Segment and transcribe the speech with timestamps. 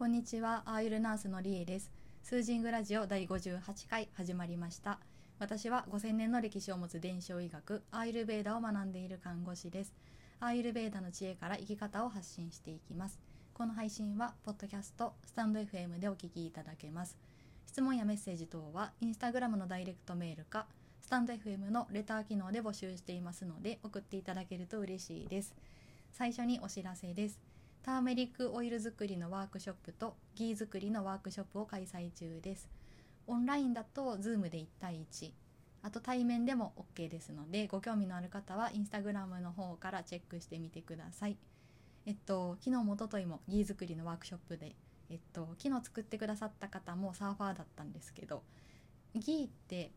[0.00, 1.92] こんにちは、アーユルナースのリエです。
[2.22, 4.98] スージングラジオ第58回始まりました。
[5.38, 9.92] 私は5000年の歴史を持つ伝承医学、アーユルベーダを学んでいる看護師です。
[10.40, 13.20] アーユルベーダの知恵から生き方を発信していきます。
[13.52, 17.18] この配信は、ポッドキャスト、スタンド FM でお聞きいただけます。
[17.66, 20.66] 質問やメッセージ等は、インスタグラムのダイレクトメールか、
[21.02, 25.54] スタンド FM のレター機能で募集していますので、送っていただけると嬉しいです。
[26.10, 27.49] 最初にお知らせです。
[27.82, 32.68] ターメリックオイル作りのワークショップとギー作りのワークショップを開催中です。
[33.26, 35.32] オンラインだと Zoom で1対1、
[35.82, 41.38] あと対面でも OK ですので、ご興味のある方はインスタグラムの方からチェックしてみてください。
[42.04, 44.76] えっと、昨日も一昨日もギー作りのワークショップで、
[45.08, 48.42] えっと、昨日作ってくださった方もサーファーだったんですけど、
[49.14, 49.92] ギーって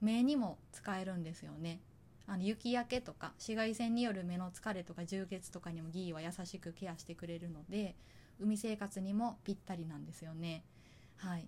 [0.00, 1.80] 目にも使えるんですよね。
[2.28, 7.94] あの雪焼けとか紫外線による目の疲れとか充血とかにもギーは優しくケアしてくれるので
[8.40, 10.64] 海生活にもぴったりなんですよね。
[11.16, 11.46] はい、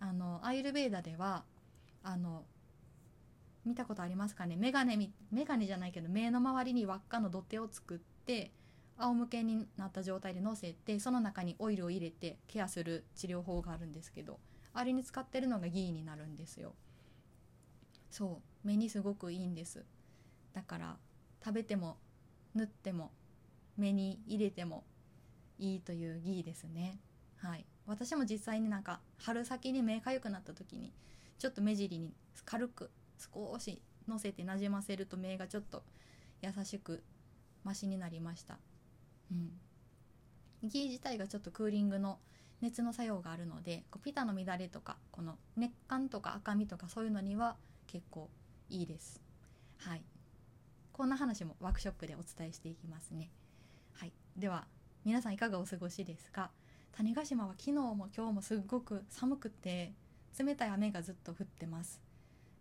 [0.00, 1.44] あのアイルベーダでは
[2.02, 2.44] あの
[3.64, 4.56] 見たことありますかね？
[4.56, 4.96] メガネ
[5.30, 8.52] メガネじゃないけど目の周りに輪っかの土手を作って
[8.98, 14.38] 仰向けになった状態で乗せてその中にオイルを入れてケアする治療法があるんですけど
[14.74, 16.74] あれに使ってるのがギーになるんですよ。
[18.10, 19.84] そう目にすごくいいんです
[20.52, 20.96] だから
[21.44, 21.96] 食べても
[22.54, 23.12] 塗っても
[23.76, 24.84] 目に入れても
[25.58, 26.98] いいというギーですね。
[27.36, 27.66] はい。
[27.86, 30.92] 私も実際になんか春先に目かゆくなった時に
[31.38, 35.82] ちょっと目尻に軽く少しのせてなじませると目がちょっと
[36.40, 37.02] 優しく
[37.64, 38.58] マシになりました。
[39.30, 40.68] うん。
[40.68, 42.18] ギー自体がちょっとクーリングの
[42.60, 47.56] 熱の作用があるのでこうピタの乱れとかこの熱感とか赤みとかそういうのには
[47.88, 48.30] 結構
[48.68, 49.20] いいです。
[49.78, 50.02] はい。
[50.92, 53.30] こんな話もワークショップでお伝えしていきますね。
[53.94, 54.12] はい。
[54.36, 54.66] では
[55.04, 56.50] 皆さんいかがお過ごしですか？
[56.92, 59.94] 種子島は昨日も今日もすっごく寒くて
[60.38, 62.00] 冷たい雨がずっと降ってます。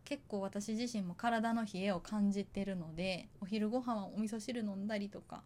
[0.05, 5.43] 結構私自身も体の冷えを感じてるのでお昼ご飯はお味噌汁飲んだりとか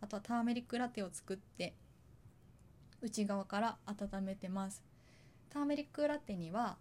[0.00, 1.74] あとはターメリックラテを作って
[3.02, 4.82] 内側から温めてます。
[5.50, 6.78] ターメリックラテには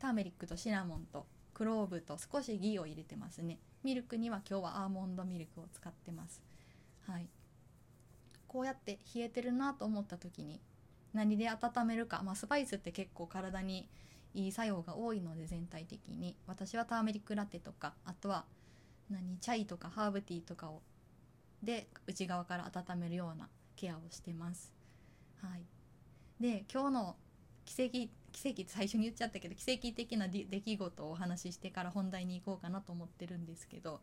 [0.00, 1.26] ターメリックとシナモンと
[1.60, 3.58] クローブと少しギーを入れてますね。
[3.82, 6.42] ミルクには今日はアーモンドミルクを使ってます。
[7.06, 7.28] はい。
[8.48, 10.58] こうやって冷えてるなと思った時に
[11.12, 13.90] 何で温めるか、まあ、スパイスって結構体に
[14.32, 16.34] いい作用が多いので全体的に。
[16.46, 18.46] 私はターメリックラテとかあとは
[19.10, 20.80] 何チャイとかハーブティーとかを
[21.62, 24.72] で内側から温めるようなケアをしてます。
[25.42, 25.60] はい。
[26.40, 27.16] で今日の
[27.66, 34.00] 奇跡奇跡って最初に言っちゃったけど奇跡的な出来事をお話ししてから本題に行こうかなと思ってるんですけど、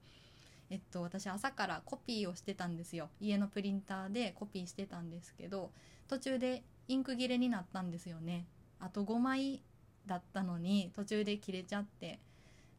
[0.69, 3.09] えっと、私朝からコピーをしてたんですよ。
[3.19, 5.71] 家のプリンターでコピーしてたんですけど
[6.07, 8.45] 途中でインク切れになったんですよね。
[8.79, 9.63] あと5枚
[10.05, 12.19] だったのに途中で切れちゃって。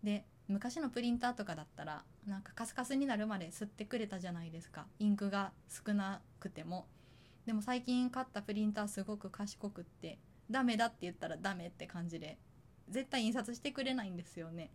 [0.02, 4.86] で昔のプリンターとかだったらなんかカスカスになるまで吸ってくれたじゃないですか。
[4.98, 6.86] インクが少なくても。
[7.46, 10.18] でも最近買ったプリンターすごく賢くって
[10.50, 12.38] ダメだって言ったらダメって感じで
[12.88, 14.70] 絶対印刷してくれないんですよね。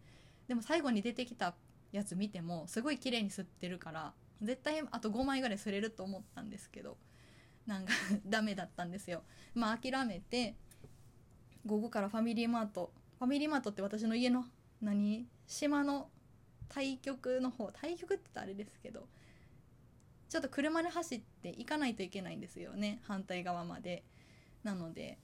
[0.48, 1.56] でも最後に出てきた
[1.92, 6.98] やつ見てもすごい綺麗に吸ってるから絶対あと5枚ぐらい吸れると思ったんですけど
[7.66, 7.94] なんか
[8.26, 9.24] ダメだったんですよ。
[9.54, 10.56] まあ諦めて
[11.66, 14.46] 午後からファミリーマートファミリーマートって私の家の
[14.82, 15.28] 何？
[15.48, 16.10] 島の
[16.68, 19.08] 対局の方対局って言ったらあれですけど
[20.30, 24.04] ちょっと車で走って行かないといけないんですよね反対側まで。
[24.64, 25.20] なので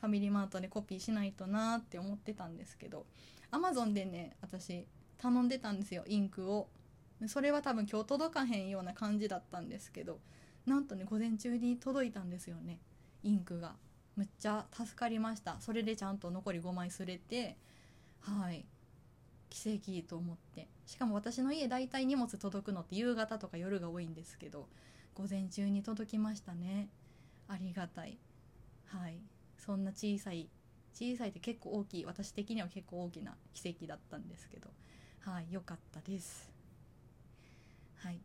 [0.00, 3.06] ファミリーマートでコピーしないとなーって思ってたんですけど
[3.50, 4.86] アマゾンでね私
[5.18, 6.68] 頼んでたんですよインクを。
[7.26, 10.20] それは多分今日届かへんような感じだったんですけど
[10.66, 12.78] なんとね午前中に届いたんですよね
[13.24, 13.74] インクが。
[14.14, 15.60] むっちゃ助かりました。
[15.60, 17.56] それでちゃんと残り5枚すれて
[18.20, 18.64] はい。
[19.50, 20.68] 奇跡と思って。
[20.86, 24.68] しかも私の家大体荷物届くのって夕方とか夜が多いんですけど
[25.14, 26.88] 午前中に届きましたね。
[27.48, 28.18] ありがたい。
[28.86, 29.18] はい。
[29.58, 30.48] そんな小さい
[30.94, 34.70] 小さいって結構大きい私的には結構大きな奇跡だったんですけど。
[35.20, 36.50] はい良かったです。
[37.96, 38.20] はい。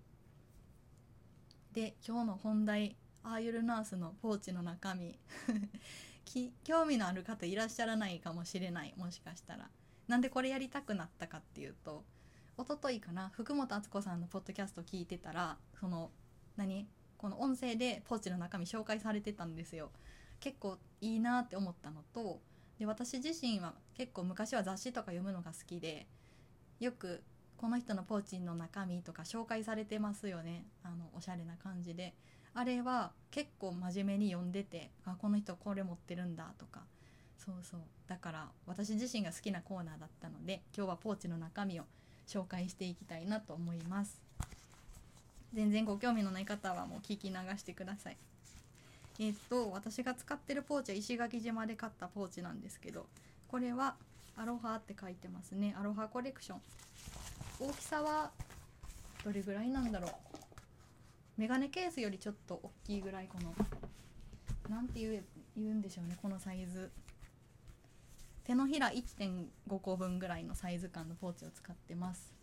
[1.74, 5.20] で今日の本題アーユルナースのポーチの中身。
[6.64, 9.70] 興味のある方いらっしゃらないかもしれないもしかしたら。
[10.08, 12.04] なんでこれやりたくなったかっていうと
[12.58, 16.12] 一昨日かな福本敦子さんのポッドキャスト聞いてたらその
[16.56, 16.88] 何？
[17.18, 19.92] この音声でポーチの中身紹介されてたんですよ。
[20.44, 22.42] 結構いいなって思ったのと
[22.78, 26.06] で私自身は結構昔は雑誌とか読むのが好きで
[26.82, 27.24] よく
[27.56, 30.66] この人のポーチの中身とか紹介されてますよね。
[30.84, 32.14] あのおしゃれな感じで。
[32.54, 36.82] あれは結構真面目に読んでてあこの人これ持ってるんだとか。
[37.38, 37.80] そうそう。
[38.08, 41.84] だから私自身が好きなコーナーだったので今日はポーチの中身を
[42.28, 44.22] 紹介していきたいなと思います。
[45.54, 48.18] 全然ご興味のない方はもう聞き流してください。
[49.20, 53.08] えっと私が使ってるポーチは石垣島で買ったポーチなんですけど
[53.48, 53.96] これは
[54.36, 55.76] アロハって書いてますね。
[55.80, 56.62] アロハコレクション。
[57.60, 58.32] 大きさは
[59.24, 60.12] どれぐらいなんだろう。
[61.38, 63.54] メガネケースよりちょっと大きいぐらいこの
[64.70, 65.24] 何て言う
[65.56, 66.92] 言うんでしょうねこのサイズ。
[68.44, 72.34] 手のひら1.5個分ぐらいのサイズ感のポーチを使ってます。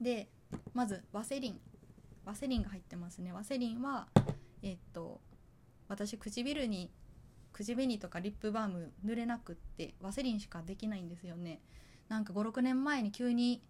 [0.00, 0.28] で
[0.74, 1.60] まずワセリン。
[2.26, 3.32] ワセリンが入ってますね。
[3.32, 4.08] ワセリンは
[4.64, 5.20] えっと
[5.88, 6.90] 私唇に
[7.52, 11.60] 口紅とかリップバーム塗れなくってワセリンしかできないんですよね。
[12.08, 13.62] なんか56年前に急に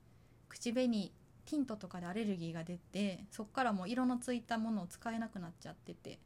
[0.48, 1.12] 口紅
[1.44, 6.18] ティントとかでアレルギーが出てそっからもう色のついたものを使えなくなっちゃってて、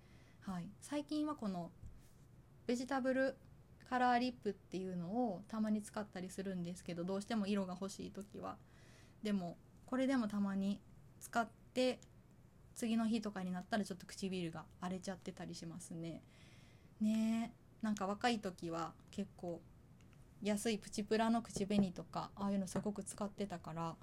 [0.43, 1.71] はい、最近はこの
[2.67, 3.37] ベジタブル
[3.89, 8.57] カラーリップっていうのをたまに使ったりするんですけどどうしても色が欲しい時は。
[9.23, 9.57] でも
[9.87, 10.81] これでもたまに
[11.19, 11.99] 使って
[12.79, 16.23] 次の日とかになったらちょっと唇が荒れちゃってたりしますね。
[17.01, 17.53] ね
[17.83, 19.61] なんか若い時は結構
[20.45, 23.97] 安いプチプラの口紅とかああいうのすごく使ってたから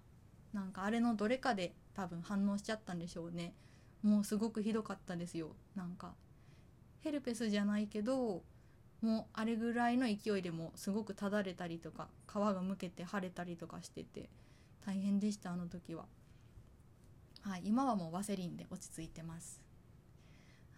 [0.51, 3.53] なんかあれのどれかで多分反応しちゃったんでしょうね。
[4.03, 5.55] もうすごくひどかったですよ。
[5.73, 6.13] なんか
[6.99, 8.43] ヘルペスじゃないけど
[9.01, 14.29] もうあれぐらいの勢いでもすごくただれたりとか皮がむけて腫れたりとかしてて
[14.85, 16.07] 大変でしたあの時は。
[17.47, 19.61] はい今はもうワセリンで落ち着いてます。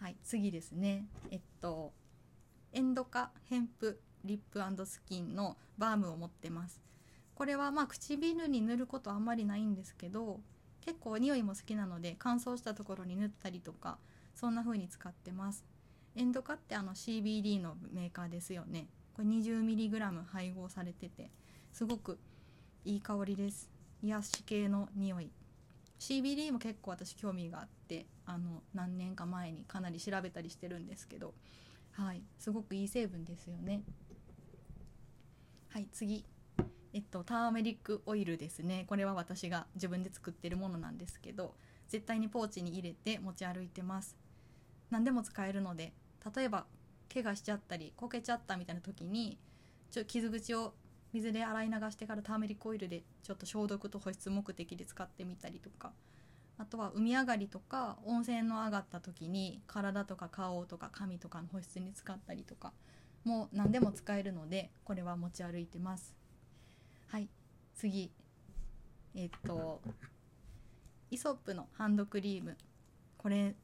[0.02, 1.06] はい次ですね。
[1.32, 1.94] えっと
[2.74, 6.82] エンドカヘンプリップスキンのバームを持ってます。
[7.36, 10.42] これはまあ唇に塗ることあんまりないんですけど
[10.82, 13.98] 結構匂いも好きなので乾燥したところに塗ったりとか
[14.36, 15.64] そんな風に使ってます。
[16.18, 18.88] エンドカってあの CBD のメーカーですよね。
[19.14, 21.32] これ 20mg 配合されてて
[21.72, 22.20] すごく
[22.84, 23.70] いい香りです。
[24.04, 25.32] 癒し系の匂い。
[26.00, 31.34] CBD も結構私興味があってあの何年か前にかなり調べたりしてるんですけど
[31.92, 33.82] はいすごくいい成分ですよね。
[35.70, 36.26] はい次。
[36.94, 38.86] えっとターメリックオイルですね。
[38.88, 41.56] これは私が自分で作ってるものなんですけど
[41.88, 44.16] 絶対にポーチに入れて持ち歩いてます。
[44.92, 45.94] 何でも使えるので
[46.36, 46.66] 例えば
[47.12, 49.38] 怪我しちゃったりこけちゃったみたいな時に
[49.90, 50.74] ちょ傷口を
[51.14, 55.92] 水で洗い流してからターメリックオイルでちょっと消毒と保湿目的で使ってみたりとか。
[56.60, 62.74] あとは海上がりとか温泉の上がった時に体とか顔とか髪とかの保湿に使ったりとか。
[63.24, 66.16] もう何でも使えるのでこれは持ち歩いてます。
[67.08, 67.30] はい。
[67.76, 68.12] 次。
[69.14, 69.82] えっと
[71.12, 72.58] イソップのハンドクリーム。
[73.18, 73.56] これ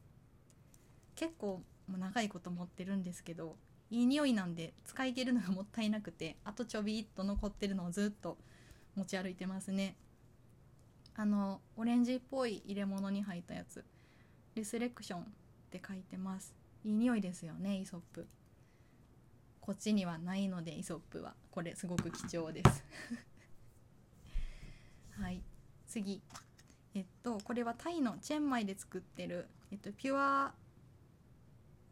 [1.15, 3.55] 結構もう長いこと持ってるんですけど
[3.93, 8.39] いい匂いなんで使い切るのがもったいなくて あとちょびっと残ってるのをずっと
[8.95, 9.95] 持ち歩いてますね。
[11.15, 13.85] あのオレンジっぽい入れ物に入ったやつ。
[14.55, 15.25] リスレクションっ
[15.69, 16.55] て書いてます。
[16.83, 18.27] いい匂いですよねイソップ。
[19.61, 21.35] こっちにはないのでイソップは。
[21.51, 22.83] これすごく貴重です。
[25.21, 25.43] はい。
[25.85, 26.23] 次。
[26.95, 30.55] えっとこれはタイのチェンマイで作ってる、えっと、ピュア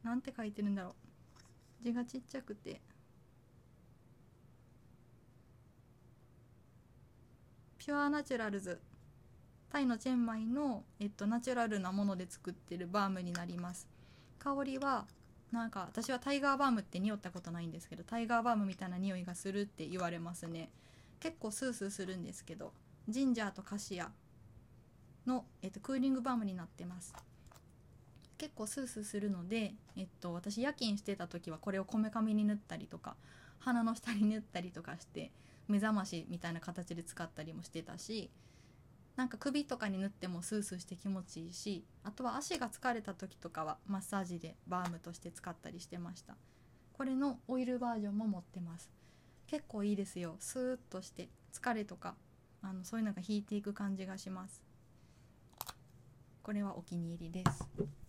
[0.01, 1.00] なんて書いてるんだろう。
[1.81, 2.81] 字がちっちゃくて。
[7.77, 8.79] ピュアナチュラルズ
[9.71, 13.87] タイのチェンマイの、えっと、ナチュラルなもので作ってるバームになります。
[14.37, 15.07] 香りは
[15.51, 20.69] なんか私はタイガーバームって匂ったことないんですけどタイガーバームみたいな匂いがするって言われますね。
[21.19, 22.73] 結構スースーするんですけど
[23.07, 24.11] ジンジャーとカシア
[25.25, 27.13] の、えっと、クーリングバームになってます。
[28.41, 33.15] 結構スースーするので、えっと、私夜勤してた時はこれをこめかみに塗ったりとか
[33.59, 35.31] 鼻の下に塗ったりとかして
[35.67, 38.31] 目覚ましみたいな形で使ったりもしてたし
[39.15, 46.35] なんか首とかに塗ってもスースーして気持ちいいしあとは足が疲れた時とかはマッサージでバームとして使ったりしてました。
[46.93, 48.89] これのオイルバージョンも持ってます。
[49.45, 50.35] 結構いいですよ。
[50.39, 52.15] スーッとして疲れとか
[52.63, 54.63] あのそういうのが引いていく感じがします。
[56.41, 58.00] これはお気に入りです。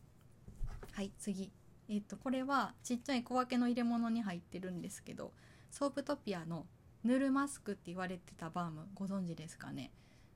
[0.93, 1.51] はい次。
[1.89, 5.33] えっとこれはちっちゃい小分けの入れ物に入ってるんですけど
[5.71, 6.67] ソープトピアの
[7.03, 9.91] ヌルマスクって言われてたバームご存知ですかね？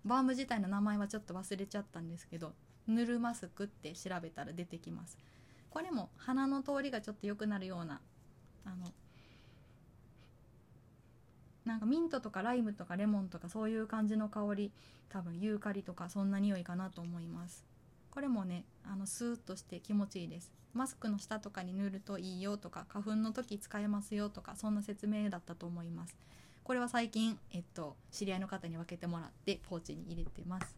[0.04, 2.52] バーム自体の名前はちょっと忘れちゃったんですけど
[2.88, 5.18] ヌルマスクって調べたら出てきます。
[5.70, 8.00] これも鼻の通りがちょっと良くなるような
[8.64, 8.92] あの
[11.64, 14.72] なんかミントとかライムとかレモンとかそういう感じの香り
[15.10, 17.64] 多分ユーカリとかそんな匂いかなと思います。
[18.16, 20.50] これもねあのスーッとして気持ちいいです。
[20.72, 26.16] マスクの下とかに塗るといいよとか花粉の時使えますよとかそんな説明だったと思います。
[26.64, 30.74] これは最近、えっと、知り合いの方に分けてもらってポーチに入れてます。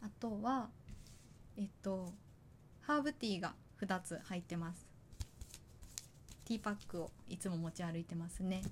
[0.00, 0.70] あとは
[1.58, 2.14] えっと
[2.80, 4.86] ハーブティーが2つ入ってます。
[6.46, 8.62] ティーパックをいつも持ち歩いてますね。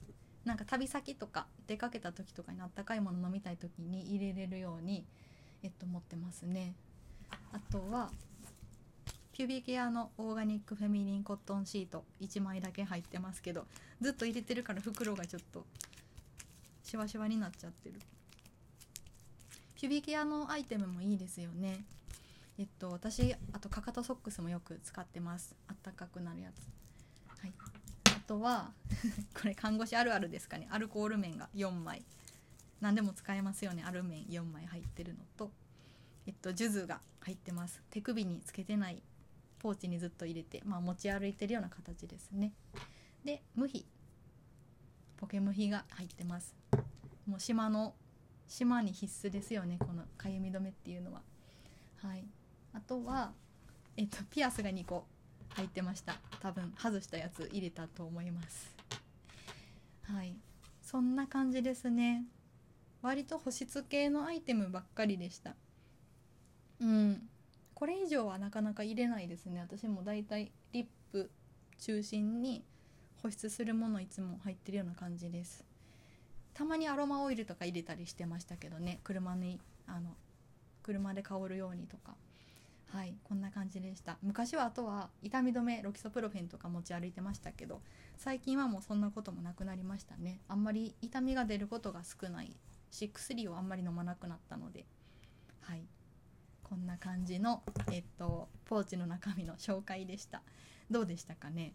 [0.47, 5.05] なんか旅先とか出かけた時とかにあったかいもの飲みたい時に入れれるように、
[5.63, 6.75] えっと、持ってますね。
[7.53, 8.11] あとは
[9.33, 13.65] ピュービーケアのオーガニックフェミニンコットンシート1枚だけ入ってますけど
[14.01, 15.65] ずっと入れてるから袋がちょっと
[16.83, 17.95] シワシワになっちゃってる。
[19.77, 21.85] ピュービーケアのアイテムもいいですよね。
[22.59, 25.57] えっと私あとかかとソックスもよく使ってます。
[25.69, 27.41] あったかくなるやつ。
[27.41, 27.53] はい。
[28.15, 28.73] あとは
[29.41, 30.69] これ看護師あるあるですかね。
[30.71, 32.03] アルコール綿が4枚。
[32.81, 35.51] 何でも使えますよねアル綿4枚入ってるのと
[36.27, 37.83] えっと数珠が入ってます。
[37.91, 39.03] 手首につけてない
[39.59, 42.53] ポーチにずっと入れて、まあ、持ち歩いてるような形ですね。
[43.25, 43.85] で無比。
[45.19, 46.55] ポケムヒが入ってます。
[47.27, 47.95] もう島の
[48.49, 51.21] 島に必須ですよねこのかゆみ止めっていうのは。
[51.99, 52.25] はい。
[52.73, 53.33] あとは
[53.97, 55.05] えっとピアスが2個
[55.51, 56.17] 入ってました。
[56.41, 58.75] 多分外したやつ入れたと思います。
[60.05, 60.35] はい。
[60.83, 62.25] そんな感じですね。
[63.03, 65.55] 割と保湿系のアイテムばっかりでした。
[66.81, 67.29] うん。
[67.75, 69.61] これ以上はなかなか入れないですね。
[69.61, 71.31] 私もだいたいリップ
[71.79, 72.65] 中心に
[73.23, 75.65] 保湿するものいつも入ってるような感じです。
[76.53, 79.01] たまにアロマオイルとか入れたりしてましたけどね。
[79.03, 80.11] 車にあの
[80.83, 82.17] 車で香るようにとか。
[82.89, 83.15] はい。
[83.25, 84.19] こんな感じでした。
[84.23, 87.81] 昔はあとは痛み止めロキソプロフェンとか持ち歩いてましたけど
[88.19, 90.41] 最近はもうそんなこともなくなりましたね。
[90.49, 92.55] あんまり痛みが出ることが少ない
[92.91, 94.85] し薬をあんまり飲まなくなったので
[95.61, 95.83] はい。
[96.63, 100.43] こんな感じのえっとポーチの中身の紹介でした。
[100.89, 101.73] どうでしたかね？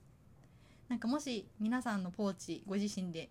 [0.88, 3.30] なんかもし皆さんのポーチご自身で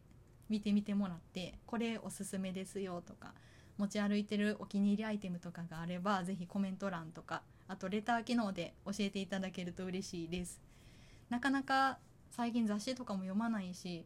[0.50, 3.32] 見てみてもらってこれおすすめですよとか
[3.78, 10.60] 持ち歩いてるお気に入りアイテムとかがあれば是非コメント欄とかあとレター機能で教えていただけると嬉しいです。
[11.30, 11.98] なかなか
[12.30, 14.04] 最近雑誌とかも読まないし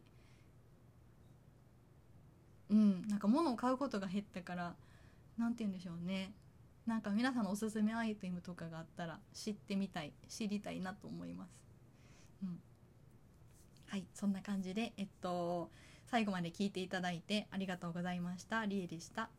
[2.69, 4.75] うんなんか物を買うことが減ったから
[5.37, 6.33] 何て言うんでしょうね。
[6.85, 11.49] なんか皆さんのおすすめアイテムとかがあったら知ってみたい知りたいなと思います。
[12.43, 12.59] うん。
[13.87, 15.69] はいそんな感じでえっと
[16.05, 18.65] 最後まで聞いていただいてありがとうございました。
[18.65, 19.29] りえでした。